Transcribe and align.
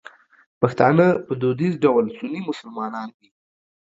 پښتانه 0.61 1.05
په 1.25 1.33
دودیز 1.41 1.73
ډول 1.83 2.05
سني 2.17 2.39
مسلمانان 2.49 3.09
دي. 3.17 3.29